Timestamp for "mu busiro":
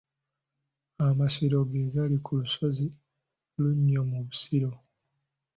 4.09-4.71